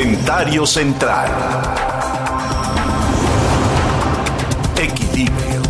[0.00, 1.30] Comentario central.
[4.82, 5.62] Equilibrio.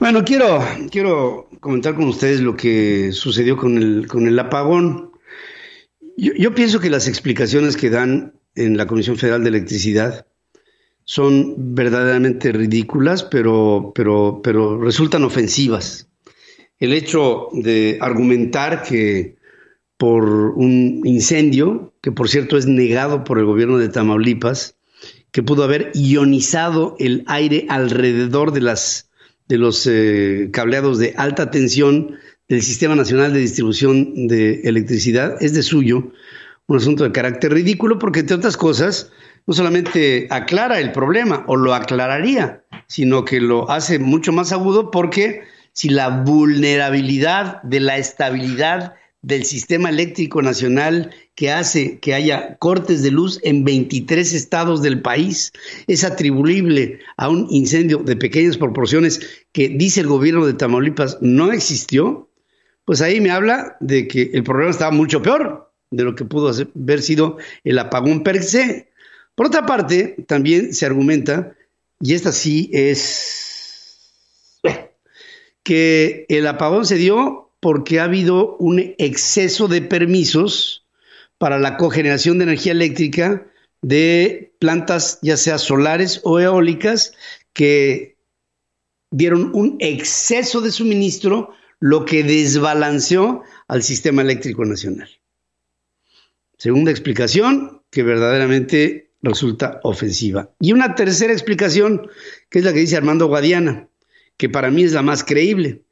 [0.00, 0.58] Bueno, quiero,
[0.90, 5.12] quiero comentar con ustedes lo que sucedió con el, con el apagón.
[6.16, 10.26] Yo, yo pienso que las explicaciones que dan en la Comisión Federal de Electricidad
[11.04, 16.09] son verdaderamente ridículas, pero, pero, pero resultan ofensivas.
[16.80, 19.36] El hecho de argumentar que
[19.96, 24.76] por un incendio, que por cierto es negado por el gobierno de Tamaulipas,
[25.30, 29.10] que pudo haber ionizado el aire alrededor de, las,
[29.46, 32.16] de los eh, cableados de alta tensión
[32.48, 36.10] del Sistema Nacional de Distribución de Electricidad, es de suyo
[36.66, 39.10] un asunto de carácter ridículo porque, entre otras cosas,
[39.46, 44.90] no solamente aclara el problema o lo aclararía, sino que lo hace mucho más agudo
[44.90, 52.56] porque si la vulnerabilidad de la estabilidad del sistema eléctrico nacional que hace que haya
[52.56, 55.52] cortes de luz en 23 estados del país
[55.86, 59.20] es atribuible a un incendio de pequeñas proporciones
[59.52, 62.30] que dice el gobierno de Tamaulipas no existió,
[62.86, 66.50] pues ahí me habla de que el problema estaba mucho peor de lo que pudo
[66.50, 68.90] haber sido el apagón per se.
[69.34, 71.56] Por otra parte, también se argumenta,
[72.00, 73.49] y esta sí es
[75.62, 80.86] que el apagón se dio porque ha habido un exceso de permisos
[81.38, 83.46] para la cogeneración de energía eléctrica
[83.82, 87.14] de plantas ya sea solares o eólicas
[87.52, 88.16] que
[89.10, 91.50] dieron un exceso de suministro,
[91.80, 95.08] lo que desbalanceó al sistema eléctrico nacional.
[96.58, 100.50] Segunda explicación, que verdaderamente resulta ofensiva.
[100.60, 102.08] Y una tercera explicación,
[102.48, 103.88] que es la que dice Armando Guadiana,
[104.40, 105.82] que para mí es la más creíble.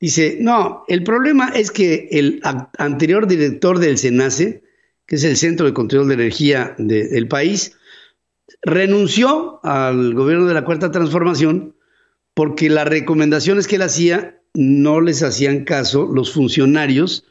[0.00, 2.40] Dice, no, el problema es que el
[2.78, 4.62] anterior director del SENACE,
[5.04, 7.76] que es el Centro de Control de Energía de, del país,
[8.62, 11.76] renunció al gobierno de la Cuarta Transformación
[12.32, 17.26] porque las recomendaciones que él hacía no les hacían caso los funcionarios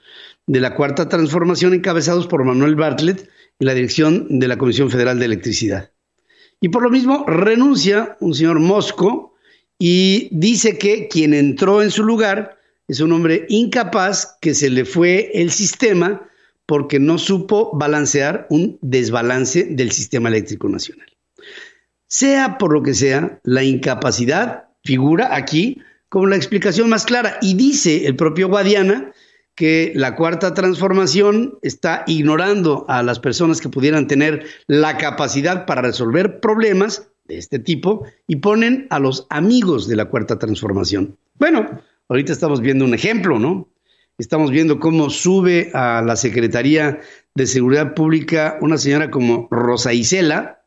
[0.45, 5.17] de la Cuarta Transformación encabezados por Manuel Bartlett, y la dirección de la Comisión Federal
[5.17, 5.91] de Electricidad.
[6.61, 9.33] Y por lo mismo renuncia un señor Mosco
[9.79, 12.57] y dice que quien entró en su lugar
[12.87, 16.27] es un hombre incapaz que se le fue el sistema
[16.65, 21.07] porque no supo balancear un desbalance del sistema eléctrico nacional.
[22.07, 27.55] Sea por lo que sea, la incapacidad figura aquí como la explicación más clara y
[27.55, 29.11] dice el propio Guadiana
[29.55, 35.81] que la cuarta transformación está ignorando a las personas que pudieran tener la capacidad para
[35.81, 41.17] resolver problemas de este tipo y ponen a los amigos de la cuarta transformación.
[41.35, 43.67] Bueno, ahorita estamos viendo un ejemplo, ¿no?
[44.17, 46.99] Estamos viendo cómo sube a la Secretaría
[47.35, 50.63] de Seguridad Pública una señora como Rosa Isela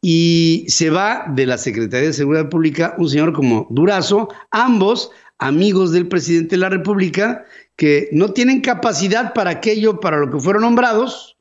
[0.00, 5.92] y se va de la Secretaría de Seguridad Pública un señor como Durazo, ambos amigos
[5.92, 7.44] del presidente de la República
[7.76, 11.36] que no tienen capacidad para aquello para lo que fueron nombrados.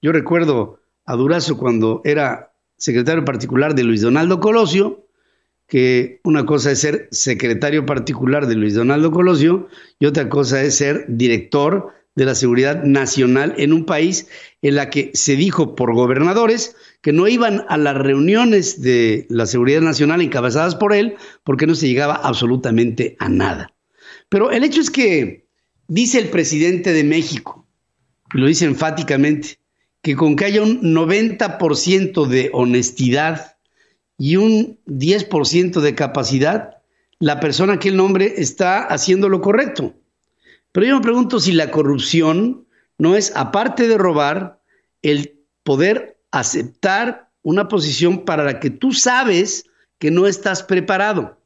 [0.00, 2.51] Yo recuerdo a Durazo cuando era
[2.82, 5.06] secretario particular de Luis Donaldo Colosio,
[5.66, 10.76] que una cosa es ser secretario particular de Luis Donaldo Colosio y otra cosa es
[10.76, 14.28] ser director de la seguridad nacional en un país
[14.60, 19.46] en la que se dijo por gobernadores que no iban a las reuniones de la
[19.46, 23.74] seguridad nacional encabezadas por él porque no se llegaba absolutamente a nada.
[24.28, 25.42] Pero el hecho es que
[25.88, 27.66] Dice el presidente de México,
[28.32, 29.58] lo dice enfáticamente,
[30.02, 33.56] que con que haya un 90% de honestidad
[34.18, 36.78] y un 10% de capacidad,
[37.18, 39.94] la persona que él nombre está haciendo lo correcto.
[40.72, 42.66] Pero yo me pregunto si la corrupción
[42.98, 44.60] no es, aparte de robar,
[45.02, 49.66] el poder aceptar una posición para la que tú sabes
[49.98, 51.42] que no estás preparado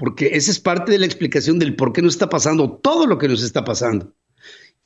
[0.00, 3.18] porque esa es parte de la explicación del por qué nos está pasando todo lo
[3.18, 4.14] que nos está pasando.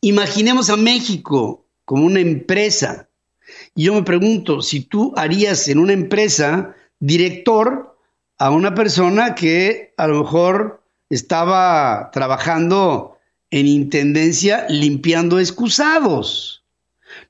[0.00, 3.08] Imaginemos a México como una empresa.
[3.74, 7.96] Y yo me pregunto, si tú harías en una empresa director
[8.38, 13.18] a una persona que a lo mejor estaba trabajando
[13.50, 16.64] en intendencia limpiando excusados.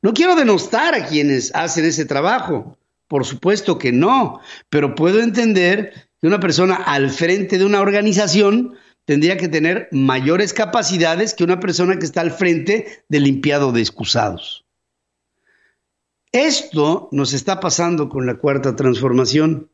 [0.00, 2.78] No quiero denostar a quienes hacen ese trabajo,
[3.08, 4.40] por supuesto que no,
[4.70, 5.92] pero puedo entender
[6.22, 8.74] una persona al frente de una organización
[9.04, 13.80] tendría que tener mayores capacidades que una persona que está al frente del limpiado de
[13.80, 14.64] excusados.
[16.32, 19.70] Esto nos está pasando con la cuarta transformación.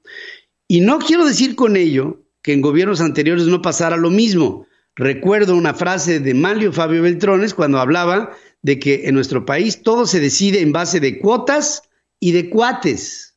[0.69, 4.67] Y no quiero decir con ello que en gobiernos anteriores no pasara lo mismo.
[4.95, 10.07] Recuerdo una frase de Manlio Fabio Beltrones cuando hablaba de que en nuestro país todo
[10.07, 11.83] se decide en base de cuotas
[12.19, 13.37] y de cuates.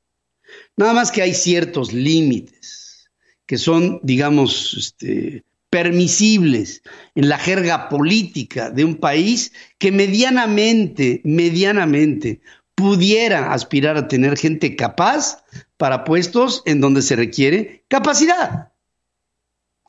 [0.76, 3.10] Nada más que hay ciertos límites
[3.46, 5.44] que son, digamos, este,
[5.74, 6.84] permisibles
[7.16, 12.42] en la jerga política de un país que medianamente, medianamente
[12.76, 15.44] pudiera aspirar a tener gente capaz
[15.78, 18.72] para puestos en donde se requiere capacidad.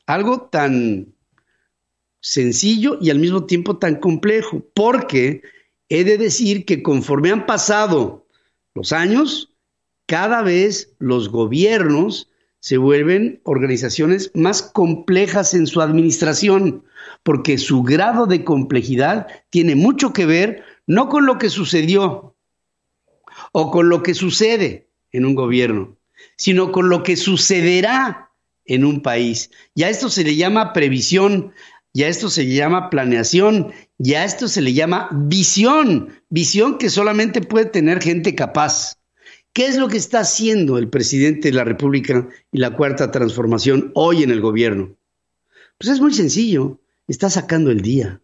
[0.07, 1.13] Algo tan
[2.19, 5.43] sencillo y al mismo tiempo tan complejo, porque
[5.89, 8.25] he de decir que conforme han pasado
[8.73, 9.53] los años,
[10.07, 12.27] cada vez los gobiernos
[12.65, 16.83] se vuelven organizaciones más complejas en su administración,
[17.21, 22.35] porque su grado de complejidad tiene mucho que ver no con lo que sucedió
[23.51, 25.95] o con lo que sucede en un gobierno,
[26.37, 28.31] sino con lo que sucederá
[28.65, 29.51] en un país.
[29.75, 31.53] Y a esto se le llama previsión,
[31.93, 36.89] y a esto se llama planeación, y a esto se le llama visión, visión que
[36.89, 38.97] solamente puede tener gente capaz.
[39.55, 43.89] ¿Qué es lo que está haciendo el presidente de la República y la cuarta transformación
[43.95, 44.97] hoy en el gobierno?
[45.77, 48.19] Pues es muy sencillo, está sacando el día.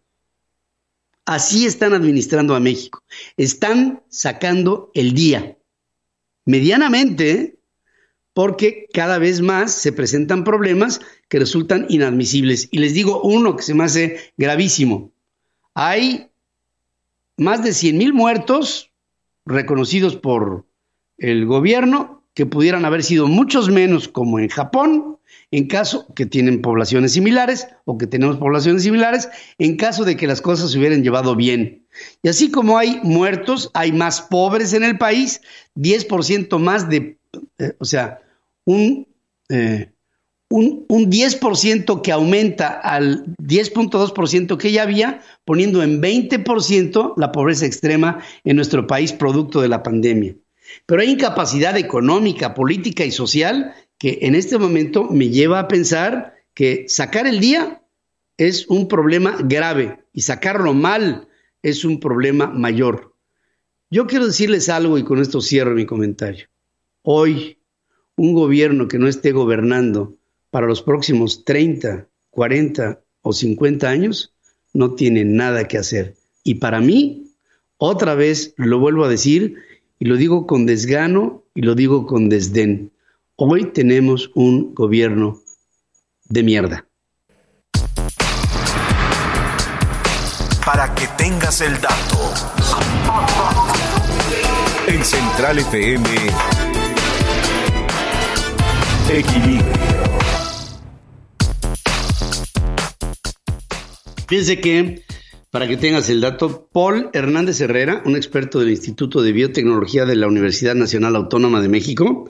[1.24, 3.02] Así están administrando a México.
[3.38, 5.56] Están sacando el día.
[6.44, 7.56] Medianamente,
[8.34, 11.00] porque cada vez más se presentan problemas
[11.30, 12.68] que resultan inadmisibles.
[12.70, 15.12] Y les digo uno que se me hace gravísimo.
[15.72, 16.28] Hay
[17.38, 18.90] más de 100 mil muertos
[19.46, 20.66] reconocidos por
[21.22, 25.18] el gobierno, que pudieran haber sido muchos menos como en Japón,
[25.50, 29.28] en caso que tienen poblaciones similares o que tenemos poblaciones similares,
[29.58, 31.86] en caso de que las cosas se hubieran llevado bien.
[32.22, 35.42] Y así como hay muertos, hay más pobres en el país,
[35.76, 37.18] 10% más de,
[37.58, 38.20] eh, o sea,
[38.64, 39.06] un,
[39.48, 39.92] eh,
[40.48, 47.66] un, un 10% que aumenta al 10.2% que ya había, poniendo en 20% la pobreza
[47.66, 50.34] extrema en nuestro país producto de la pandemia.
[50.86, 56.34] Pero hay incapacidad económica, política y social que en este momento me lleva a pensar
[56.54, 57.82] que sacar el día
[58.36, 61.28] es un problema grave y sacarlo mal
[61.62, 63.14] es un problema mayor.
[63.90, 66.48] Yo quiero decirles algo y con esto cierro mi comentario.
[67.02, 67.58] Hoy,
[68.16, 70.16] un gobierno que no esté gobernando
[70.50, 74.34] para los próximos 30, 40 o 50 años
[74.72, 76.16] no tiene nada que hacer.
[76.44, 77.30] Y para mí,
[77.76, 79.56] otra vez lo vuelvo a decir,
[80.02, 82.92] y lo digo con desgano y lo digo con desdén.
[83.36, 85.40] Hoy tenemos un gobierno
[86.24, 86.88] de mierda.
[90.66, 92.34] Para que tengas el dato.
[94.88, 96.08] En Central FM.
[99.08, 100.02] Equilibrio.
[104.26, 105.04] Fíjense que
[105.52, 110.16] para que tengas el dato, Paul Hernández Herrera, un experto del Instituto de Biotecnología de
[110.16, 112.26] la Universidad Nacional Autónoma de México,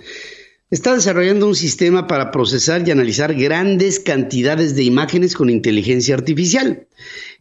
[0.72, 6.88] está desarrollando un sistema para procesar y analizar grandes cantidades de imágenes con inteligencia artificial.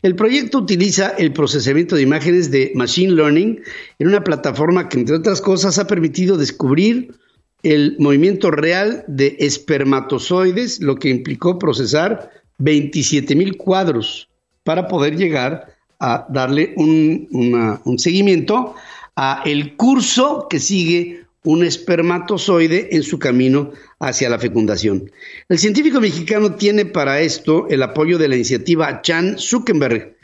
[0.04, 3.60] El proyecto utiliza el procesamiento de imágenes de Machine Learning
[3.98, 7.16] en una plataforma que, entre otras cosas, ha permitido descubrir
[7.64, 14.28] el movimiento real de espermatozoides, lo que implicó procesar 27 mil cuadros
[14.64, 18.76] para poder llegar a darle un, seguimiento
[19.16, 25.12] a el curso que sigue un espermatozoide en su camino hacia la fecundación.
[25.50, 30.16] El científico mexicano tiene para esto el apoyo de la iniciativa Chan Zuckerberg,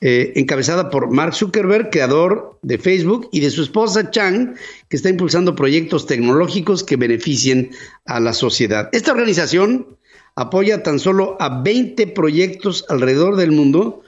[0.00, 4.56] eh, encabezada por Mark Zuckerberg, creador de Facebook, y de su esposa Chan,
[4.88, 7.70] que está impulsando proyectos tecnológicos que beneficien
[8.04, 8.88] a la sociedad.
[8.92, 9.96] Esta organización
[10.36, 14.02] apoya tan solo a 20 proyectos alrededor del mundo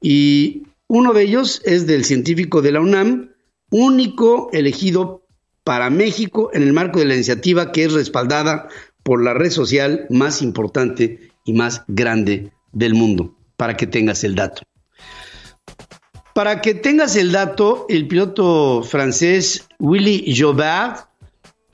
[0.00, 3.30] y uno de ellos es del científico de la UNAM,
[3.70, 5.26] único elegido
[5.64, 8.68] para México en el marco de la iniciativa que es respaldada
[9.02, 14.34] por la red social más importante y más grande del mundo, para que tengas el
[14.34, 14.62] dato.
[16.34, 21.05] Para que tengas el dato, el piloto francés Willy Jobard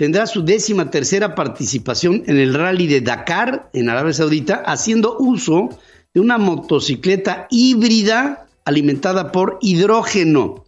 [0.03, 5.69] tendrá su décima tercera participación en el rally de Dakar en Arabia Saudita, haciendo uso
[6.13, 10.65] de una motocicleta híbrida alimentada por hidrógeno.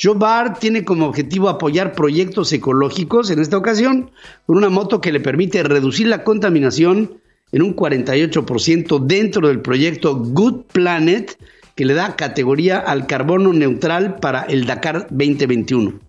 [0.00, 4.12] Jobar tiene como objetivo apoyar proyectos ecológicos, en esta ocasión,
[4.46, 7.18] con una moto que le permite reducir la contaminación
[7.50, 11.36] en un 48% dentro del proyecto Good Planet,
[11.74, 16.05] que le da categoría al carbono neutral para el Dakar 2021.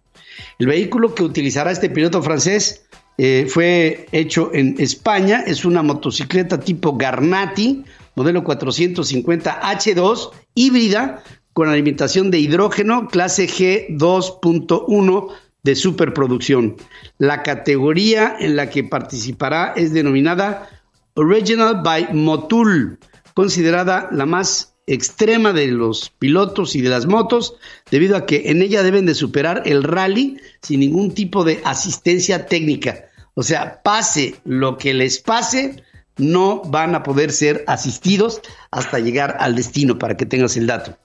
[0.59, 2.85] El vehículo que utilizará este piloto francés
[3.17, 7.83] eh, fue hecho en España, es una motocicleta tipo Garnati
[8.17, 15.27] modelo 450H2, híbrida, con alimentación de hidrógeno, clase G2.1
[15.61, 16.77] de superproducción.
[17.19, 20.67] La categoría en la que participará es denominada
[21.13, 22.97] Original by Motul,
[23.35, 27.55] considerada la más extrema de los pilotos y de las motos,
[27.91, 32.47] debido a que en ella deben de superar el rally sin ningún tipo de asistencia
[32.47, 33.05] técnica.
[33.35, 35.83] O sea, pase lo que les pase,
[36.17, 38.41] no van a poder ser asistidos
[38.71, 40.97] hasta llegar al destino, para que tengas el dato.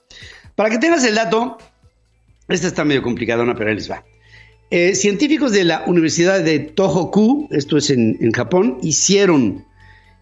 [0.55, 1.57] Para que tengas el dato,
[2.47, 4.03] esta está medio complicada, pero ahí les va.
[4.71, 9.65] Eh, científicos de la Universidad de Tohoku, esto es en, en Japón, hicieron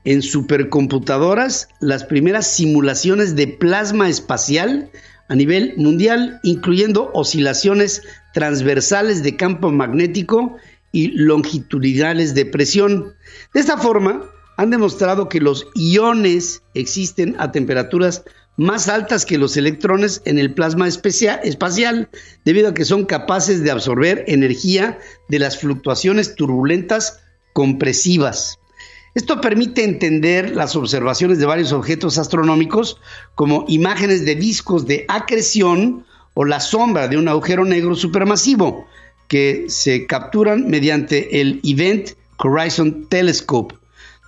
[0.06, 4.90] en supercomputadoras las primeras simulaciones de plasma espacial
[5.28, 8.02] a nivel mundial, incluyendo oscilaciones
[8.34, 10.58] transversales de campo magnético
[10.92, 13.14] y longitudinales de presión.
[13.54, 14.24] De esta forma,
[14.58, 18.24] han demostrado que los iones existen a temperaturas
[18.58, 22.10] más altas que los electrones en el plasma espacial,
[22.46, 27.22] debido a que son capaces de absorber energía de las fluctuaciones turbulentas
[27.54, 28.60] compresivas.
[29.14, 32.98] Esto permite entender las observaciones de varios objetos astronómicos
[33.36, 38.88] como imágenes de discos de acreción o la sombra de un agujero negro supermasivo
[39.28, 43.76] que se capturan mediante el Event Horizon Telescope.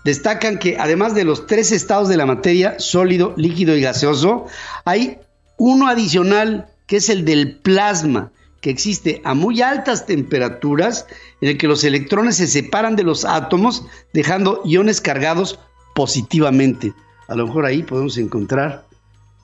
[0.03, 4.47] Destacan que además de los tres estados de la materia, sólido, líquido y gaseoso,
[4.83, 5.17] hay
[5.57, 8.33] uno adicional que es el del plasma,
[8.63, 11.05] que existe a muy altas temperaturas
[11.41, 15.59] en el que los electrones se separan de los átomos dejando iones cargados
[15.93, 16.93] positivamente.
[17.27, 18.85] A lo mejor ahí podemos encontrar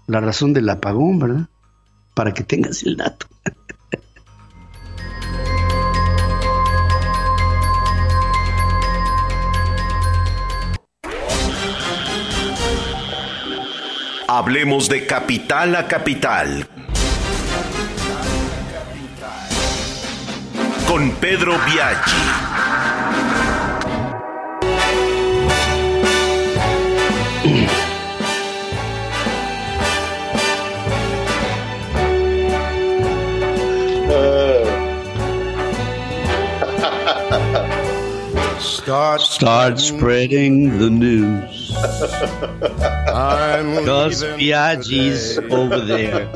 [0.08, 1.50] la razón del apagón, ¿verdad?
[2.14, 3.28] Para que tengas el dato.
[14.30, 16.70] Hablemos de capital a capital
[20.90, 22.18] con Pedro Biaggi.
[38.60, 41.70] Start, Start spreading the news.
[43.78, 46.28] Because Biaggi's over there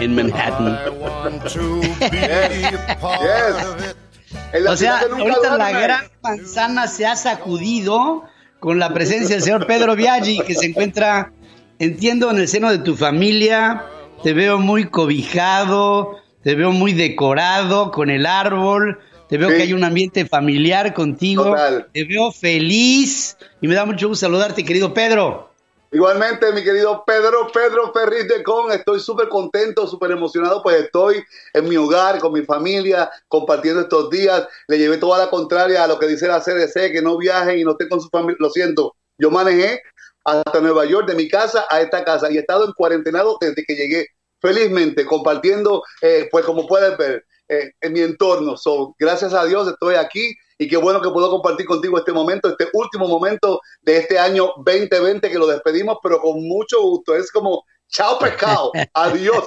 [0.00, 1.13] in Manhattan.
[4.68, 8.24] O sea, ahorita la gran manzana se ha sacudido
[8.60, 11.32] con la presencia del señor Pedro Biaggi, que se encuentra,
[11.78, 13.84] entiendo, en el seno de tu familia.
[14.22, 19.00] Te veo muy cobijado, te veo muy decorado con el árbol.
[19.28, 21.54] Te veo que hay un ambiente familiar contigo.
[21.92, 25.50] Te veo feliz y me da mucho gusto saludarte, querido Pedro.
[25.94, 31.22] Igualmente, mi querido Pedro, Pedro Ferriz de Con, estoy súper contento, súper emocionado, pues estoy
[31.52, 34.44] en mi hogar, con mi familia, compartiendo estos días.
[34.66, 37.62] Le llevé toda la contraria a lo que dice la CDC, que no viajen y
[37.62, 38.38] no estén con su familia.
[38.40, 39.82] Lo siento, yo manejé
[40.24, 43.62] hasta Nueva York, de mi casa a esta casa, y he estado en cuarentenado desde
[43.64, 44.08] que llegué,
[44.40, 48.56] felizmente, compartiendo, eh, pues como puedes ver, eh, en mi entorno.
[48.56, 52.48] So, gracias a Dios estoy aquí y qué bueno que puedo compartir contigo este momento,
[52.48, 57.14] este último momento de este año 2020 que lo despedimos, pero con mucho gusto.
[57.16, 59.46] Es como, chao pescado, adiós.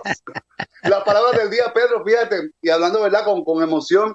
[0.83, 4.13] La palabra del día, Pedro, fíjate, y hablando verdad con, con emoción,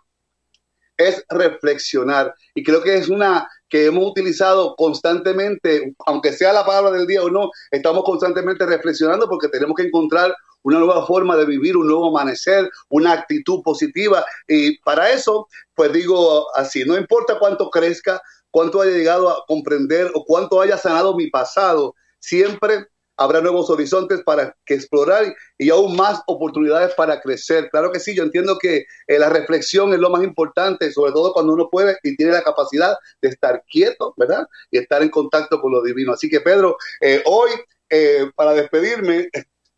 [0.97, 2.35] es reflexionar.
[2.55, 7.23] Y creo que es una que hemos utilizado constantemente, aunque sea la palabra del día
[7.23, 11.87] o no, estamos constantemente reflexionando porque tenemos que encontrar una nueva forma de vivir, un
[11.87, 14.25] nuevo amanecer, una actitud positiva.
[14.49, 20.11] Y para eso, pues digo así, no importa cuánto crezca, cuánto haya llegado a comprender
[20.15, 25.97] o cuánto haya sanado mi pasado, siempre habrá nuevos horizontes para que explorar y aún
[25.97, 27.69] más oportunidades para crecer.
[27.71, 31.33] Claro que sí, yo entiendo que eh, la reflexión es lo más importante, sobre todo
[31.33, 34.47] cuando uno puede y tiene la capacidad de estar quieto, ¿verdad?
[34.71, 36.13] Y estar en contacto con lo divino.
[36.13, 37.51] Así que Pedro, eh, hoy,
[37.91, 39.29] eh, para despedirme,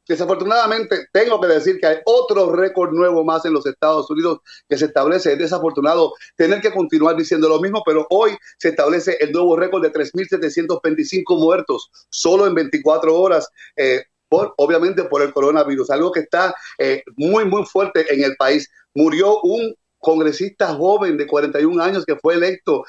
[0.06, 4.76] Desafortunadamente, tengo que decir que hay otro récord nuevo más en los Estados Unidos que
[4.76, 5.32] se establece.
[5.32, 9.82] Es desafortunado tener que continuar diciendo lo mismo, pero hoy se establece el nuevo récord
[9.82, 13.48] de 3.725 muertos solo en 24 horas.
[13.76, 18.36] Eh, por, obviamente por el coronavirus, algo que está eh, muy, muy fuerte en el
[18.36, 18.68] país.
[18.94, 22.84] Murió un congresista joven de 41 años que fue electo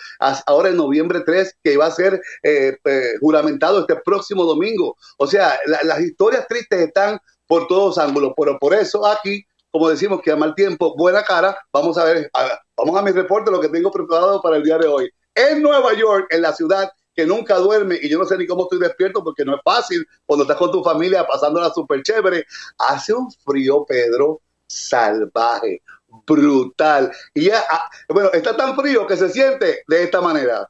[0.45, 2.77] ahora en noviembre 3, que va a ser eh,
[3.19, 4.95] juramentado este próximo domingo.
[5.17, 7.17] O sea, las historias tristes están
[7.47, 11.57] por todos ángulos, pero por eso aquí, como decimos que a mal tiempo, buena cara,
[11.73, 12.29] vamos a ver,
[12.77, 15.09] vamos a mi reporte, lo que tengo preparado para el día de hoy.
[15.33, 18.63] En Nueva York, en la ciudad que nunca duerme y yo no sé ni cómo
[18.63, 22.45] estoy despierto porque no es fácil cuando estás con tu familia pasándola súper chévere.
[22.77, 25.81] Hace un frío, Pedro, salvaje,
[26.25, 27.11] brutal.
[27.33, 30.69] Y ya, ah, bueno, está tan frío que se siente de esta manera.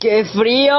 [0.00, 0.78] ¡Qué frío!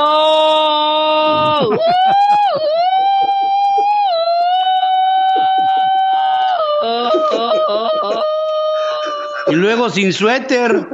[9.47, 10.87] y luego sin suéter.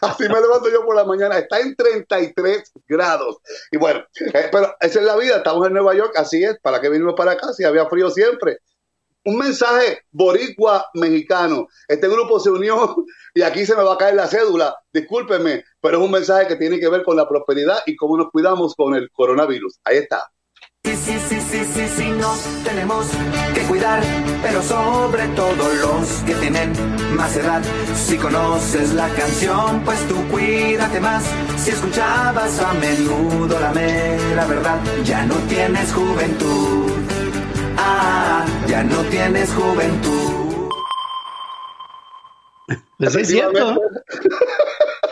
[0.00, 1.38] Así me levanto yo por la mañana.
[1.38, 3.38] Está en 33 grados.
[3.70, 5.36] Y bueno, eh, pero esa es la vida.
[5.36, 6.58] Estamos en Nueva York, así es.
[6.60, 8.58] ¿Para qué vinimos para acá si había frío siempre?
[9.26, 11.68] Un mensaje boricua mexicano.
[11.88, 12.94] Este grupo se unió
[13.34, 14.76] y aquí se me va a caer la cédula.
[14.92, 18.30] Discúlpenme, pero es un mensaje que tiene que ver con la prosperidad y cómo nos
[18.30, 19.80] cuidamos con el coronavirus.
[19.84, 20.30] Ahí está.
[20.84, 23.06] Sí, sí, sí, sí, sí, sí, nos tenemos
[23.54, 24.02] que cuidar,
[24.42, 26.72] pero sobre todo los que tienen
[27.16, 27.62] más edad.
[27.96, 31.24] Si conoces la canción, pues tú cuídate más.
[31.56, 37.03] Si escuchabas a menudo la mera verdad, ya no tienes juventud.
[38.66, 40.70] Ya no tienes juventud.
[42.98, 43.76] Pues es cierto.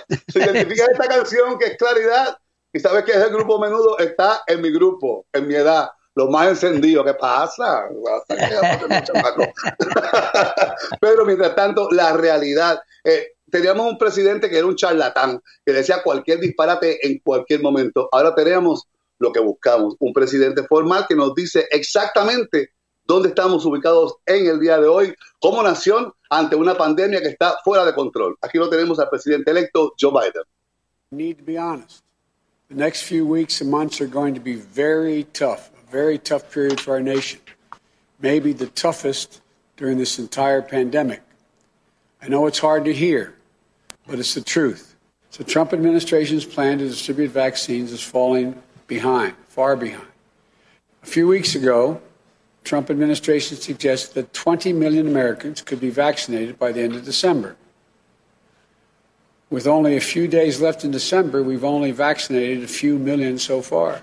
[0.29, 2.39] Se identifica esta canción que es claridad
[2.73, 6.49] y sabes que ese grupo menudo está en mi grupo, en mi edad, lo más
[6.49, 7.05] encendido.
[7.05, 7.85] ¿Qué pasa?
[11.01, 12.81] Pero mientras tanto, la realidad.
[13.05, 18.09] Eh, teníamos un presidente que era un charlatán, que decía cualquier disparate en cualquier momento.
[18.11, 18.89] Ahora tenemos
[19.23, 22.71] lo que buscamos, un presidente formal que nos dice exactamente
[23.07, 27.57] dónde estamos ubicados en el día de hoy como nación ante una pandemia que está
[27.65, 28.37] fuera de control.
[28.43, 30.43] Aquí lo tenemos al presidente electo Joe Biden.
[31.13, 32.03] Need to be honest.
[32.69, 36.51] The next few weeks and months are going to be very tough, a very tough
[36.51, 37.39] period for our nation,
[38.21, 39.41] maybe the toughest
[39.77, 41.23] during this entire pandemic.
[42.21, 43.35] I know it's hard to hear,
[44.09, 44.97] but it's the truth.
[45.37, 48.61] The Trump administration's plan to distribute vaccines is falling
[48.97, 50.13] behind, far behind.
[51.03, 52.01] A few weeks ago,
[52.63, 57.57] Trump administration suggested that 20 million Americans could be vaccinated by the end of December.
[59.49, 63.63] With only a few days left in December, we've only vaccinated a few million so
[63.63, 64.03] far.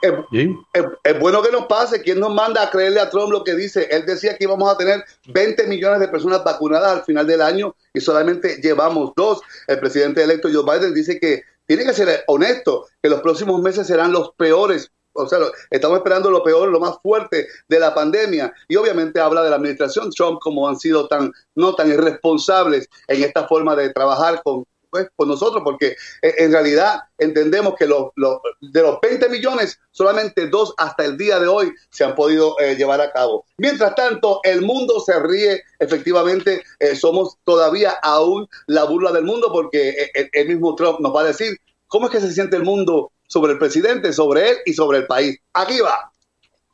[0.00, 2.00] Es, es, es, bueno que nos pase.
[2.02, 3.88] ¿Quién nos manda a creerle a Trump lo que dice?
[3.90, 7.74] Él decía que íbamos a tener 20 millones de personas vacunadas al final del año
[7.92, 9.40] y solamente llevamos dos.
[9.66, 13.86] El presidente electo Joe Biden dice que tiene que ser honesto, que los próximos meses
[13.86, 15.38] serán los peores o sea,
[15.70, 18.52] estamos esperando lo peor, lo más fuerte de la pandemia.
[18.68, 23.24] Y obviamente habla de la administración Trump como han sido tan, no tan irresponsables en
[23.24, 28.08] esta forma de trabajar con, pues, con nosotros, porque eh, en realidad entendemos que los,
[28.16, 32.58] los, de los 20 millones, solamente dos hasta el día de hoy se han podido
[32.60, 33.44] eh, llevar a cabo.
[33.58, 39.50] Mientras tanto, el mundo se ríe, efectivamente, eh, somos todavía aún la burla del mundo,
[39.52, 42.64] porque el, el mismo Trump nos va a decir cómo es que se siente el
[42.64, 45.38] mundo sobre el presidente, sobre él y sobre el país.
[45.52, 46.10] Aquí va.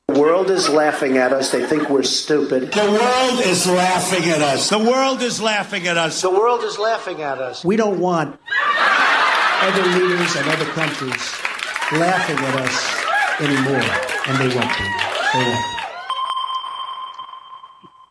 [0.09, 1.51] The world is laughing at us.
[1.51, 2.73] They think we're stupid.
[2.73, 4.69] The world is laughing at us.
[4.69, 6.21] The world is laughing at us.
[6.21, 7.65] The world is laughing at us.
[7.65, 8.39] We don't want
[9.63, 11.33] other leaders and other countries
[11.93, 13.81] laughing at us anymore,
[14.27, 14.85] and they won't be.
[15.33, 15.74] They won't be.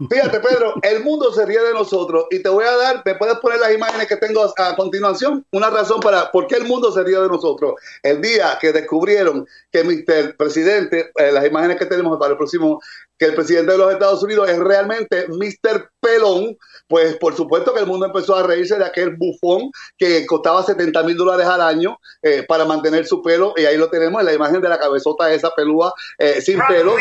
[0.10, 3.38] Fíjate, Pedro, el mundo se ríe de nosotros y te voy a dar, me puedes
[3.38, 7.04] poner las imágenes que tengo a continuación, una razón para por qué el mundo se
[7.04, 7.76] ríe de nosotros.
[8.02, 10.36] El día que descubrieron que Mr.
[10.38, 12.82] Presidente, eh, las imágenes que tenemos para el próximo,
[13.18, 15.90] que el presidente de los Estados Unidos es realmente Mr.
[16.00, 20.64] Pelón, pues por supuesto que el mundo empezó a reírse de aquel bufón que costaba
[20.64, 24.26] 70 mil dólares al año eh, para mantener su pelo, y ahí lo tenemos en
[24.26, 26.96] la imagen de la cabezota esa pelúa eh, sin pelo.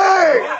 [0.00, 0.40] ¡Hey!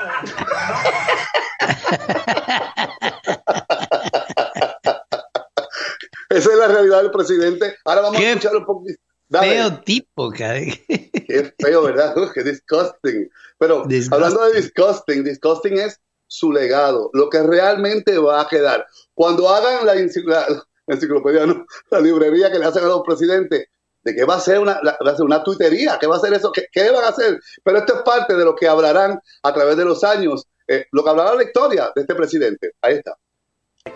[6.31, 7.77] Esa es la realidad del presidente.
[7.85, 9.01] Ahora vamos Qué a escuchar un poquito.
[9.31, 10.73] Feo tipo, caray.
[10.87, 12.17] Qué feo, ¿verdad?
[12.17, 13.31] Uf, qué disgusting.
[13.59, 14.15] Pero Disgusting.
[14.15, 18.87] hablando de disgusting, disgusting es su legado, lo que realmente va a quedar.
[19.15, 23.67] Cuando hagan la enciclopedia, no, la librería que le hacen a los presidentes,
[24.03, 26.33] de qué va a ser una, va a ser una tuitería, qué va a ser
[26.33, 27.39] eso, qué, qué van a hacer.
[27.63, 31.03] Pero esto es parte de lo que hablarán a través de los años, eh, lo
[31.03, 32.73] que hablará la historia de este presidente.
[32.83, 33.17] Ahí está.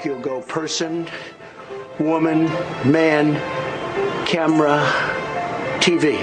[0.02, 1.06] You'll go person,
[1.98, 2.48] woman,
[2.84, 3.38] man,
[4.26, 4.82] camera,
[5.80, 6.16] TV.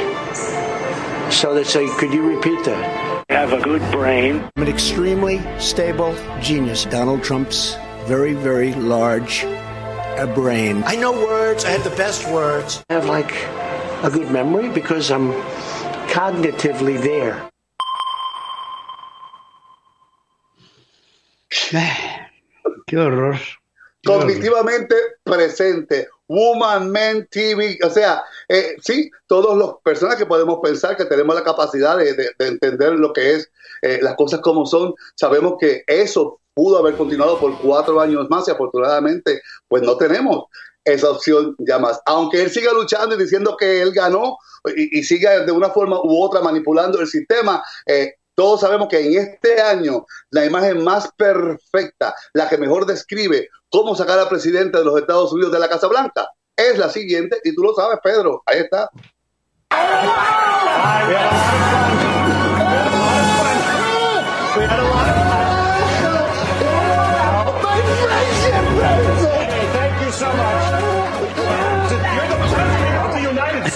[1.32, 3.12] So they say, could you repeat that?
[3.32, 4.44] have a good brain.
[4.56, 6.86] I'm an extremely stable genius.
[6.86, 10.84] Donald Trump's very, very large uh, brain.
[10.86, 11.64] I know words.
[11.64, 12.84] I have the best words.
[12.90, 13.32] I have like
[14.04, 15.32] a good memory because I'm
[16.10, 17.50] cognitively there.
[22.88, 23.40] Qué horror.
[24.06, 26.08] cognitivamente presente.
[26.28, 31.36] Woman, Men, TV, o sea, eh, sí, todos los personas que podemos pensar que tenemos
[31.36, 36.40] la capacidad de, entender lo que es eh, las cosas como son, sabemos que eso
[36.54, 40.46] pudo haber continuado por cuatro años más y afortunadamente pues no tenemos
[40.86, 42.02] esa opción ya más.
[42.06, 44.38] Aunque él siga luchando y diciendo que él ganó
[44.76, 49.18] y, siga de una forma u otra manipulando el sistema, eh, todos sabemos que en
[49.20, 54.86] este año la imagen más perfecta, la que mejor describe cómo sacar al presidente de
[54.86, 58.44] los Estados Unidos de la Casa Blanca, es la siguiente, y tú lo sabes, Pedro,
[58.46, 58.90] ahí está.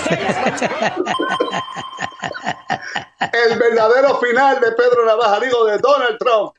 [3.33, 6.53] el verdadero final de Pedro Navaja, digo, de Donald Trump.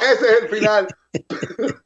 [0.00, 0.88] Ese es el final.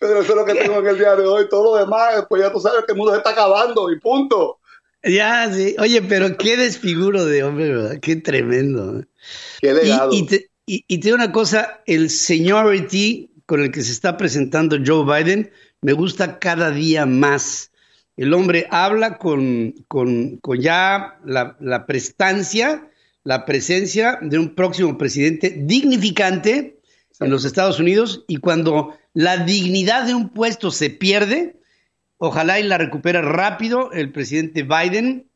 [0.00, 1.48] Pero eso es lo que tengo en el día de hoy.
[1.48, 4.60] Todo lo demás, pues ya tú sabes que el mundo se está acabando y punto.
[5.02, 5.74] Ya, sí.
[5.78, 7.98] Oye, pero qué desfiguro de hombre, ¿verdad?
[8.00, 9.04] Qué tremendo.
[9.60, 10.12] Qué legado.
[10.12, 14.76] Y, te, y, te digo una cosa, el seniority con el que se está presentando
[14.84, 17.67] Joe Biden me gusta cada día más.
[18.18, 22.88] El hombre habla con, con, con ya la, la prestancia
[23.28, 26.80] la presencia de un próximo presidente dignificante
[27.20, 31.60] en los Estados Unidos y cuando la dignidad de un puesto se pierde,
[32.16, 35.28] ojalá y la recupera rápido el presidente Biden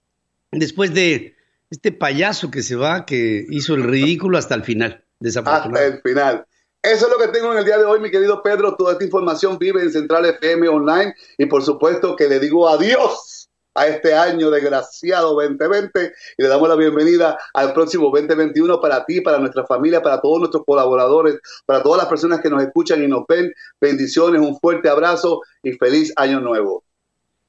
[0.53, 1.37] después de
[1.69, 5.05] este payaso que se va, que hizo el ridículo hasta el final.
[5.23, 6.47] Hasta el final.
[6.83, 8.75] Eso es lo que tengo en el día de hoy, mi querido Pedro.
[8.75, 13.49] Toda esta información vive en Central FM Online y por supuesto que le digo adiós
[13.75, 19.21] a este año desgraciado 2020 y le damos la bienvenida al próximo 2021 para ti,
[19.21, 23.07] para nuestra familia, para todos nuestros colaboradores, para todas las personas que nos escuchan y
[23.07, 23.53] nos ven.
[23.81, 26.83] Bendiciones, un fuerte abrazo y feliz año nuevo.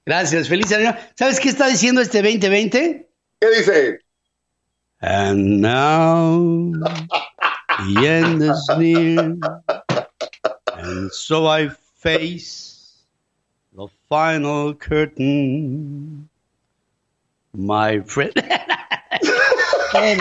[0.05, 0.95] Gracias, feliz año.
[1.15, 3.09] ¿Sabes qué está diciendo este 2020?
[3.39, 3.99] ¿Qué dice?
[4.99, 6.71] And now
[7.79, 9.37] the end is near,
[10.77, 12.73] and so I face
[13.75, 16.29] The final curtain,
[17.57, 18.31] my friend.
[19.95, 20.17] Oye.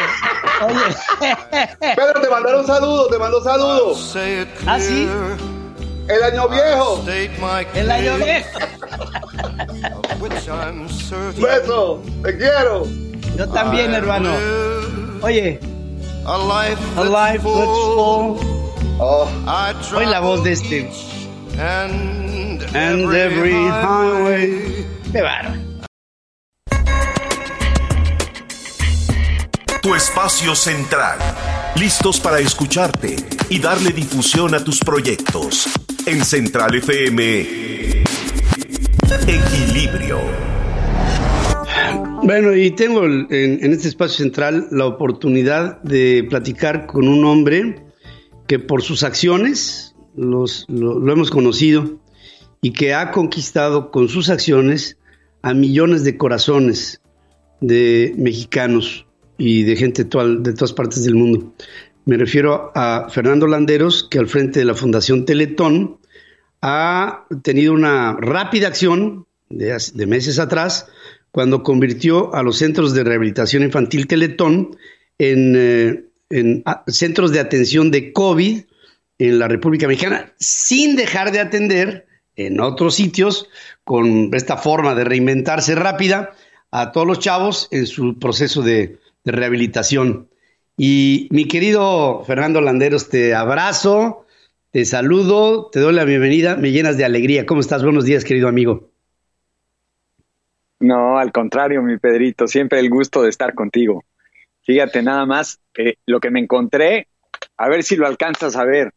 [1.80, 4.16] Pedro, te mandaron saludos, te mandó saludos.
[4.66, 5.06] ¿Ah, sí?
[6.08, 7.04] El año viejo.
[7.74, 8.58] El año viejo.
[11.36, 12.86] Beso, te quiero.
[13.36, 14.32] Yo también, hermano.
[15.20, 15.60] Oye.
[16.24, 18.38] A life that's full.
[19.00, 19.28] Oh.
[19.96, 20.88] Oye la voz de este.
[21.58, 22.62] And,
[23.12, 24.86] every highway.
[25.10, 25.20] Qué
[29.82, 31.18] Tu espacio central.
[31.74, 33.16] Listos para escucharte
[33.48, 35.68] y darle difusión a tus proyectos.
[36.06, 38.04] En Central FM.
[39.26, 40.51] Equilibrio.
[42.24, 47.84] Bueno, y tengo en, este espacio central la oportunidad de platicar con un hombre
[48.46, 52.00] que por sus acciones, los, lo, hemos conocido
[52.60, 54.98] y que ha conquistado con sus acciones
[55.42, 57.00] a millones de corazones
[57.60, 59.04] de mexicanos
[59.36, 60.08] y de gente de
[60.52, 61.52] todas partes del mundo.
[62.04, 65.98] Me refiero a Fernando Landeros, que al frente de la Fundación Teletón
[66.60, 70.86] ha tenido una rápida acción de meses atrás,
[71.32, 74.76] cuando convirtió a los centros de rehabilitación infantil Teletón
[75.18, 78.60] en, eh, en centros de atención de COVID
[79.18, 83.48] en la República Mexicana, sin dejar de atender en otros sitios
[83.84, 86.30] con esta forma de reinventarse rápida
[86.70, 90.28] a todos los chavos en su proceso de, rehabilitación.
[90.76, 94.26] Y mi querido Fernando Landeros, te abrazo,
[94.72, 97.46] te saludo, te doy la bienvenida, me llenas de alegría.
[97.46, 97.84] ¿Cómo estás?
[97.84, 98.91] Buenos días, querido amigo.
[100.82, 104.04] No, al contrario, mi Pedrito, siempre el gusto de estar contigo.
[104.62, 107.06] Fíjate nada más, eh, lo que me encontré,
[107.56, 108.92] a ver si lo alcanzas a ver.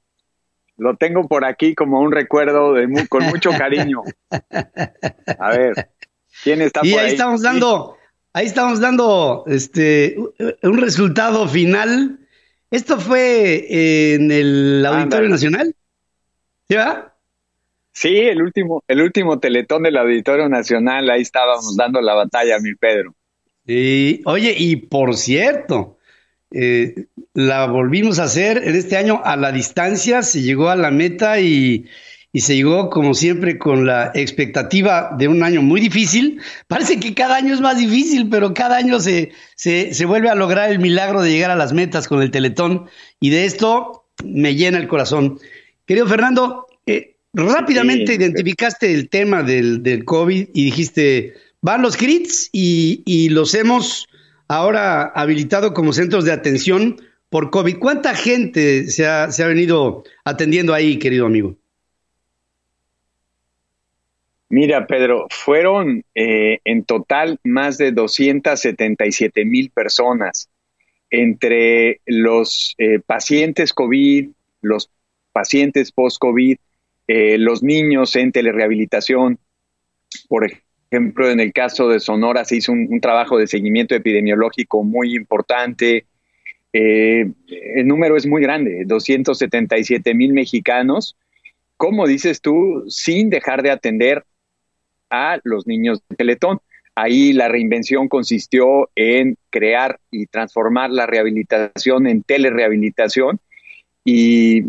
[0.77, 4.01] Lo tengo por aquí como un recuerdo de con mucho cariño.
[5.39, 5.91] A ver,
[6.43, 7.05] ¿quién está y por ahí?
[7.05, 7.97] ahí estamos dando,
[8.33, 10.17] ahí estamos dando este
[10.63, 12.19] un resultado final.
[12.71, 15.75] Esto fue en el Auditorio Nacional.
[16.67, 17.14] ¿Sí va?
[17.95, 22.75] Sí, el último, el último teletón del Auditorio Nacional, ahí estábamos dando la batalla, mi
[22.75, 23.15] Pedro.
[23.65, 25.97] Y, oye, y por cierto,
[26.51, 30.91] eh, la volvimos a hacer en este año a la distancia, se llegó a la
[30.91, 31.85] meta y,
[32.33, 36.41] se llegó como siempre con la expectativa de un año muy difícil.
[36.67, 40.69] Parece que cada año es más difícil, pero cada año se, se, vuelve a lograr
[40.69, 42.89] el milagro de llegar a las metas con el Teletón
[43.21, 45.39] y de esto me llena el corazón.
[45.85, 52.49] Querido Fernando, eh, rápidamente identificaste el tema del, del, COVID y dijiste, van los CRITs
[52.51, 54.07] y, y los hemos
[54.47, 56.97] ahora habilitado como centros de atención
[57.29, 57.77] por COVID.
[57.79, 61.55] ¿Cuánta gente se ha, se ha venido atendiendo ahí, querido amigo?
[64.47, 70.49] Mira, Pedro, fueron eh, en total más de 277 mil personas
[71.09, 74.29] entre los eh, pacientes COVID,
[74.61, 74.89] los
[75.33, 76.57] pacientes post-COVID,
[77.07, 79.39] eh, los niños en telerehabilitación.
[80.27, 80.49] Por
[80.91, 86.05] ejemplo, en el caso de Sonora se hizo un, trabajo de seguimiento epidemiológico muy importante.
[86.73, 91.15] el número es muy grande, 277 mil mexicanos,
[91.77, 94.25] como dices tú, sin dejar de atender
[95.09, 96.59] a los niños de Teletón.
[96.95, 103.39] Ahí la reinvención consistió en crear y transformar la rehabilitación en telerehabilitación
[104.05, 104.63] y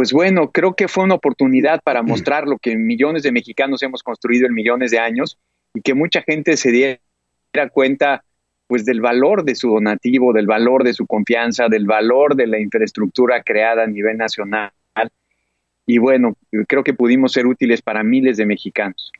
[0.00, 4.02] pues bueno, creo que fue una oportunidad para mostrar lo que millones de mexicanos hemos
[4.02, 5.36] construido en millones de años
[5.74, 8.24] y que mucha gente se diera cuenta
[8.66, 12.58] pues del valor de su donativo, del valor de su confianza, del valor de la
[12.58, 14.72] infraestructura creada a nivel nacional.
[15.84, 16.34] Y bueno,
[16.66, 19.12] creo que pudimos ser útiles para miles de mexicanos.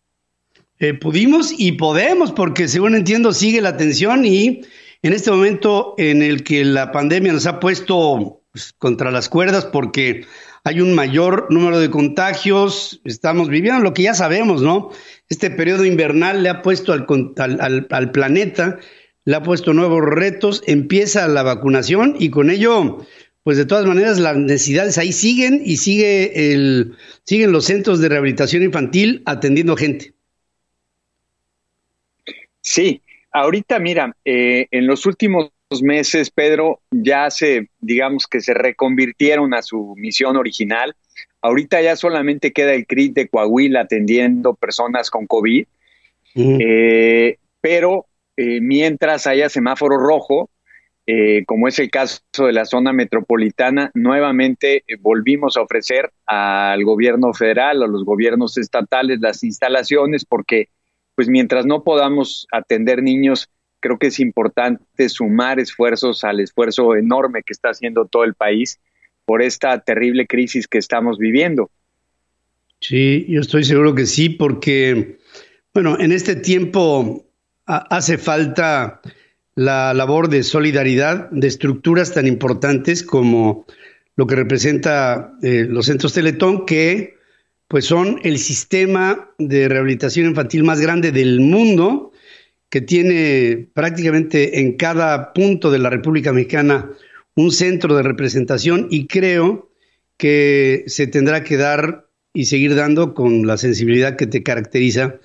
[0.78, 4.62] Eh, pudimos y podemos, porque según entiendo sigue la tensión y
[5.02, 9.66] en este momento en el que la pandemia nos ha puesto pues, contra las cuerdas
[9.66, 10.24] porque
[10.64, 14.90] hay un mayor número de contagios, estamos viviendo lo que ya sabemos, ¿no?
[15.28, 17.06] Este periodo invernal le ha puesto al,
[17.60, 18.78] al, al planeta,
[19.24, 23.04] le ha puesto nuevos retos, empieza la vacunación y con ello
[23.42, 26.94] pues de todas maneras las necesidades ahí siguen y sigue el,
[27.24, 30.12] siguen los centros de rehabilitación infantil atendiendo gente.
[32.60, 33.00] Sí,
[33.32, 35.50] ahorita mira, eh, en los últimos
[35.82, 40.96] meses, Pedro, ya se, digamos que se reconvirtieron a su misión original.
[41.40, 45.64] Ahorita ya solamente queda el CRIT de Coahuila atendiendo personas con COVID,
[46.34, 48.06] eh, pero
[48.36, 50.50] eh, mientras haya semáforo rojo,
[51.44, 57.82] como es el caso de la zona metropolitana, nuevamente volvimos a ofrecer al gobierno federal,
[57.82, 60.68] a los gobiernos estatales las instalaciones, porque
[61.16, 63.50] pues mientras no podamos atender niños,
[63.80, 68.78] creo que es importante sumar esfuerzos al esfuerzo enorme que está haciendo todo el país
[69.24, 71.70] por esta terrible crisis que estamos viviendo.
[72.80, 75.18] Sí, yo estoy seguro que sí, porque,
[75.74, 77.26] bueno, en este tiempo
[77.66, 79.00] hace falta
[79.54, 83.66] la labor de solidaridad de estructuras tan importantes como
[84.16, 87.14] lo que representa eh, los centros Teletón, que
[87.68, 92.09] pues son el sistema de rehabilitación infantil más grande del mundo,
[92.70, 96.90] que tiene prácticamente en cada punto de la República Mexicana
[97.34, 99.70] un centro de representación y creo
[100.16, 105.16] que se tendrá que dar y seguir dando con la sensibilidad que te caracteriza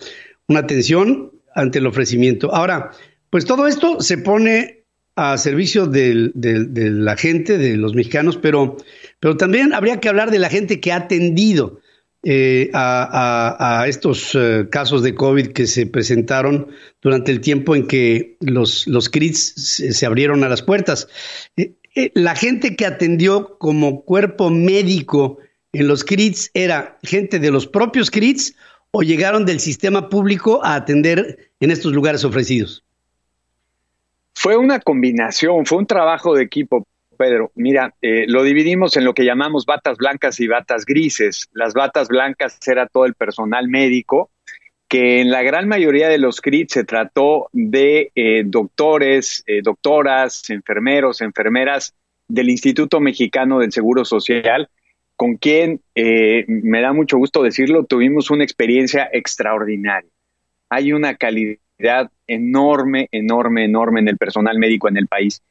[0.47, 2.53] una atención ante el ofrecimiento.
[2.53, 2.91] Ahora,
[3.29, 8.77] pues todo esto se pone a servicio de la gente, de los mexicanos, pero,
[9.19, 11.79] pero también habría que hablar de la gente que ha atendido
[12.27, 18.35] eh, a, estos eh, casos de COVID que se presentaron durante el tiempo en que
[18.39, 19.53] los, los CRITs
[19.95, 21.07] se, abrieron a las puertas.
[21.55, 21.75] Eh,
[22.15, 25.37] la gente que atendió como cuerpo médico
[25.71, 28.55] en los CRITs era gente de los propios CRITs
[28.89, 32.83] o llegaron del sistema público a atender en estos lugares ofrecidos.
[34.33, 39.13] Fue una combinación, fue un trabajo de equipo, Pedro, mira, eh, lo dividimos en lo
[39.13, 41.49] que llamamos batas blancas y batas grises.
[41.53, 44.29] Las batas blancas era todo el personal médico,
[44.87, 50.49] que en la gran mayoría de los CRIT se trató de eh, doctores, eh, doctoras,
[50.49, 51.95] enfermeros, enfermeras
[52.27, 54.69] del Instituto Mexicano del Seguro Social,
[55.15, 60.09] con quien, me da mucho gusto decirlo, tuvimos una experiencia extraordinaria.
[60.69, 65.41] Hay una calidad enorme, enorme, enorme en el personal médico en el país.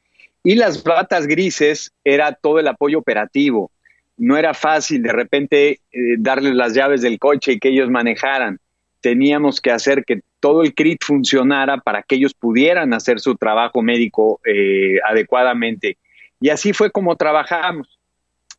[0.45, 3.71] Y las batas grises era todo el apoyo operativo.
[4.15, 8.59] No era fácil de repente eh, darles las llaves del coche y que ellos manejaran.
[9.01, 13.81] Teníamos que hacer que todo el CRIT funcionara para que ellos pudieran hacer su trabajo
[13.81, 15.97] médico eh, adecuadamente.
[16.39, 17.99] Y así fue como trabajamos.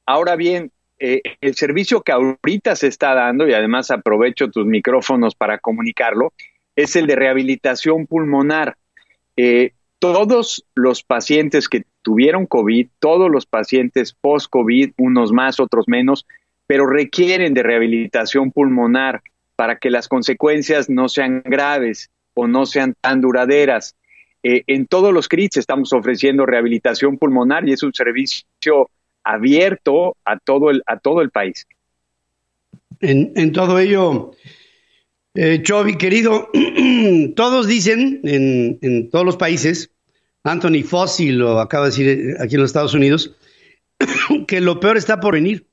[0.04, 5.36] Ahora bien, eh, el servicio que ahorita se está dando, y además aprovecho tus micrófonos
[5.36, 6.32] para comunicarlo,
[6.74, 8.76] es el de rehabilitación pulmonar
[9.98, 16.26] todos los pacientes que tuvieron COVID, todos los pacientes post-COVID, unos más, otros menos,
[16.66, 19.22] pero requieren de rehabilitación pulmonar
[19.56, 23.96] para que las consecuencias no sean graves o no sean tan duraderas.
[24.42, 28.90] Eh, en todos los CRITs estamos ofreciendo rehabilitación pulmonar y es un servicio
[29.24, 31.66] abierto a todo el, a todo el país.
[33.00, 34.32] En, todo ello,
[35.36, 36.50] eh, Chovi, querido,
[37.36, 39.90] todos dicen en, todos los países,
[40.42, 43.36] Anthony Fossi lo acaba de decir eh, aquí en los Estados Unidos,
[44.48, 45.66] que lo peor está por venir,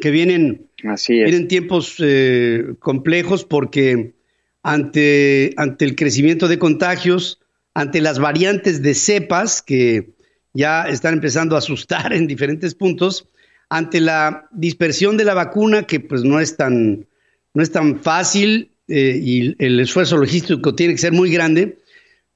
[0.00, 0.70] que vienen,
[1.08, 4.14] vienen tiempos eh, complejos porque
[4.62, 7.40] ante, ante el crecimiento de contagios,
[7.74, 10.14] ante las variantes de cepas que
[10.52, 13.28] ya están empezando a asustar en diferentes puntos,
[13.68, 17.06] ante la dispersión de la vacuna, que pues no es tan,
[17.52, 21.78] no es tan fácil eh, y el esfuerzo logístico tiene que ser muy grande,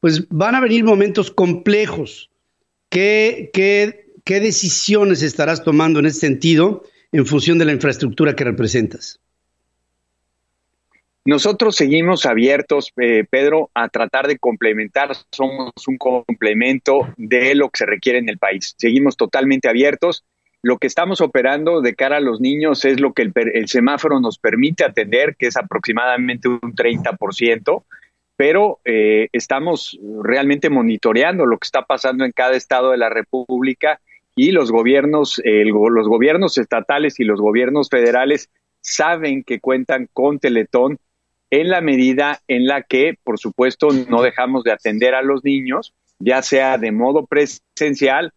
[0.01, 2.31] pues van a venir momentos complejos.
[2.89, 8.45] ¿Qué, qué, qué decisiones estarás tomando en ese sentido en función de la infraestructura que
[8.45, 9.21] representas?
[11.25, 17.79] Nosotros seguimos abiertos, eh, Pedro, a tratar de complementar, somos un complemento de lo que
[17.79, 18.75] se requiere en el país.
[18.77, 20.25] Seguimos totalmente abiertos.
[20.63, 24.39] Lo que estamos operando de cara a los niños es lo que el, semáforo nos
[24.39, 27.83] permite atender, que es aproximadamente un 30%,
[28.37, 34.01] pero eh, estamos realmente monitoreando lo que está pasando en cada estado de la República
[34.37, 38.49] y los gobiernos, los gobiernos estatales y los gobiernos federales
[38.81, 40.99] saben que cuentan con Teletón
[41.51, 45.93] en la medida en la que, por supuesto, no dejamos de atender a los niños,
[46.19, 48.33] ya sea de modo presencial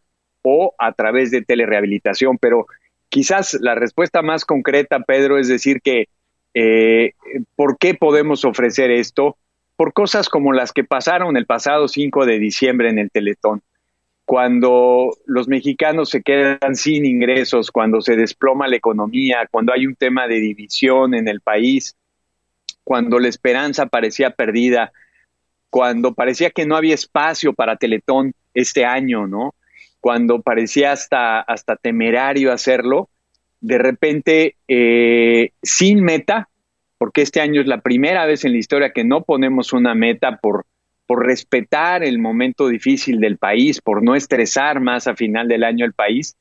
[0.46, 2.38] o a través de telerehabilitación.
[2.38, 2.68] Pero
[3.10, 6.08] quizás la respuesta más concreta, Pedro, es decir que,
[6.54, 7.14] eh,
[7.56, 9.38] ¿por qué podemos ofrecer esto?
[9.76, 13.62] Por cosas como las que pasaron el pasado 5 de diciembre en el Teletón
[14.26, 19.96] cuando los mexicanos se quedan sin ingresos, cuando se desploma la economía, cuando hay un
[19.96, 21.96] tema de división en el país,
[22.84, 24.92] cuando la esperanza parecía perdida,
[25.70, 29.54] cuando parecía que no había espacio para Teletón este año, ¿no?
[30.06, 33.10] Cuando parecía hasta, hasta temerario hacerlo,
[33.60, 36.48] de repente, eh, sin meta,
[37.00, 40.38] porque este año es la primera vez en la historia que no ponemos una meta
[40.38, 40.68] por,
[41.08, 45.86] por respetar el momento difícil del país, por no estresar más a final del año
[45.86, 46.36] el país,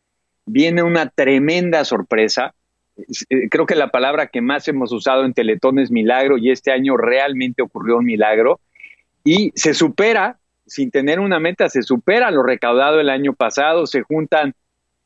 [0.44, 2.54] viene una tremenda sorpresa.
[2.98, 6.70] Eh, creo que la palabra que más hemos usado en Teletón es milagro y este
[6.70, 8.60] año realmente ocurrió un milagro.
[9.24, 14.02] Y se supera, sin tener una meta, se supera lo recaudado el año pasado, se
[14.02, 14.54] juntan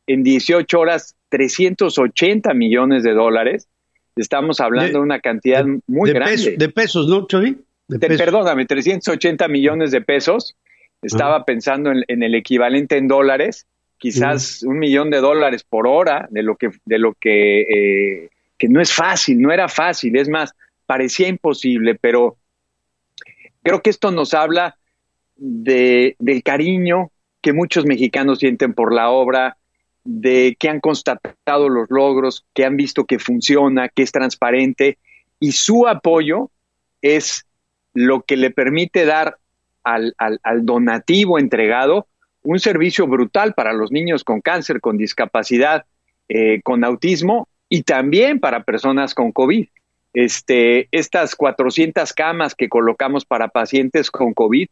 [0.07, 3.69] en 18 horas 380 millones de dólares.
[4.17, 6.57] Estamos hablando de, una cantidad muy grande.
[6.57, 7.57] de pesos, ¿no, Chavi?
[7.89, 10.57] perdóname, 380 millones de pesos.
[11.03, 13.67] Estaba pensando en el equivalente en dólares
[13.99, 18.69] quizás un millón de dólares por hora, de lo que, de lo que, eh, que
[18.69, 20.55] no es fácil, no era fácil, es más,
[20.87, 22.37] parecía imposible, pero
[23.63, 24.78] creo que esto nos habla
[25.39, 29.57] de, del cariño que muchos mexicanos sienten por la obra,
[30.05, 34.99] de que han constatado los logros, que han visto que funciona, que es transparente,
[35.41, 36.51] y su apoyo
[37.03, 37.47] es
[37.95, 39.39] lo que le permite dar
[39.85, 40.15] al,
[40.63, 42.07] donativo entregado
[42.43, 45.85] un servicio brutal para los niños con cáncer, con discapacidad,
[46.29, 49.67] eh, con autismo y también para personas con COVID.
[50.15, 54.69] Este, estas 400 camas que colocamos para pacientes con COVID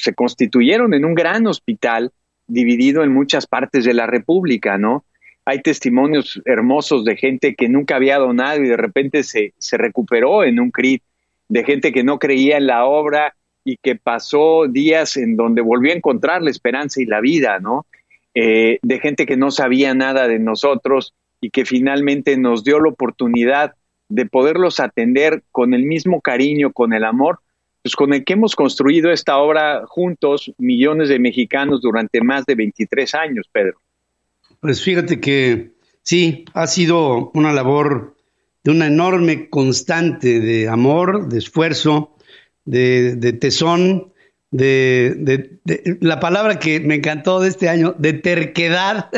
[0.00, 2.12] se constituyeron en un gran hospital
[2.46, 5.04] dividido en muchas partes de la República, ¿no?
[5.44, 10.44] Hay testimonios hermosos de gente que nunca había donado y de repente se, se recuperó
[10.44, 11.02] en un CRIT,
[11.48, 13.34] de gente que no creía en la obra
[13.64, 17.86] y que pasó días en donde volvió a encontrar la esperanza y la vida, ¿no?
[18.34, 22.90] Eh, de gente que no sabía nada de nosotros y que finalmente nos dio la
[22.90, 23.74] oportunidad
[24.08, 27.40] de poderlos atender con el mismo cariño, con el amor,
[27.88, 32.54] pues con el que hemos construido esta obra juntos, millones de mexicanos durante más de
[32.54, 33.80] 23 años, Pedro.
[34.60, 35.70] Pues fíjate que
[36.02, 38.14] sí, ha sido una labor
[38.62, 42.14] de una enorme constante de amor, de esfuerzo,
[42.66, 44.12] de, tesón,
[44.50, 45.58] de,
[46.02, 49.08] la palabra que me encantó de este año, de terquedad.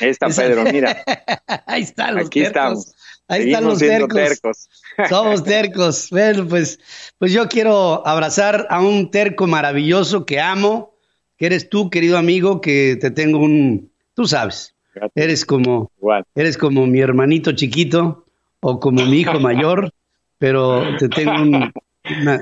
[0.00, 1.04] Ahí está Pedro, mira.
[1.66, 2.88] Ahí están los Aquí tercos.
[2.88, 2.96] Estamos.
[3.32, 4.68] Ahí están los tercos.
[5.08, 6.08] Somos tercos.
[6.10, 6.78] Bueno, pues,
[7.18, 10.94] pues yo quiero abrazar a un terco maravilloso que amo,
[11.38, 14.74] que eres tú, querido amigo, que te tengo un, tú sabes,
[15.14, 15.90] eres como,
[16.34, 18.26] eres como mi hermanito chiquito
[18.60, 19.90] o como mi hijo mayor,
[20.36, 21.72] pero te tengo un,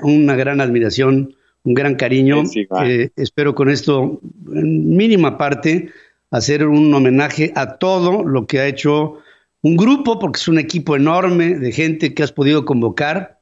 [0.02, 2.42] una, gran admiración, un gran cariño.
[2.84, 4.20] Eh, espero con esto,
[4.52, 5.90] en mínima parte,
[6.32, 9.20] hacer un homenaje a todo lo que ha hecho
[9.62, 13.40] un grupo, porque es un equipo enorme de gente que has podido convocar,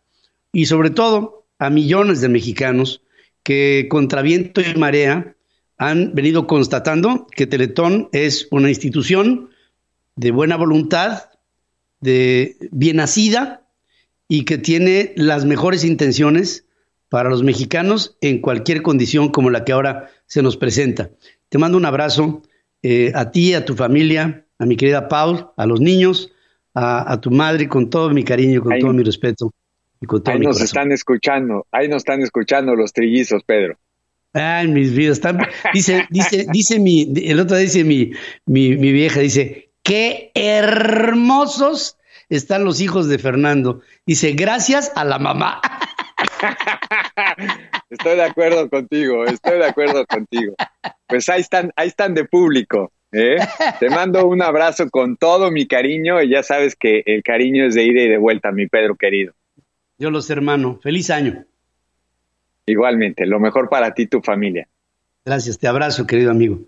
[0.53, 3.03] y sobre todo a millones de mexicanos
[3.43, 5.37] que contra viento y marea
[5.77, 9.51] han venido constatando que Teletón es una institución
[10.17, 11.31] de buena voluntad,
[12.01, 13.67] de bien nacida
[14.27, 16.67] y que tiene las mejores intenciones
[17.09, 21.11] para los mexicanos en cualquier condición como la que ahora se nos presenta.
[21.49, 22.43] Te mando un abrazo
[22.83, 26.33] eh, a ti, a tu familia, a mi querida Paul, a los niños,
[26.75, 29.53] a, tu madre, con todo mi cariño, con todo mi respeto.
[30.01, 33.77] Y con todo ahí nos están escuchando, ahí nos están escuchando los trillizos, Pedro.
[34.33, 35.41] Ay, mis vidas, están,
[35.73, 38.13] dice, dice, dice mi, el otro día dice mi,
[38.47, 41.97] mi, mi vieja, dice, qué hermosos
[42.29, 43.81] están los hijos de Fernando.
[44.07, 45.61] Dice, gracias a la mamá.
[47.91, 50.55] Estoy de acuerdo contigo, estoy de acuerdo contigo.
[51.07, 52.93] Pues ahí están, ahí están de público.
[53.13, 53.37] ¿Eh?
[53.81, 57.75] Te mando un abrazo con todo mi cariño y ya sabes que el cariño es
[57.75, 59.35] de ida y de vuelta, mi Pedro querido.
[59.99, 61.45] Yo los hermano, feliz año.
[62.67, 64.69] Igualmente, lo mejor para ti y tu familia.
[65.25, 66.61] Gracias, te abrazo, querido amigo.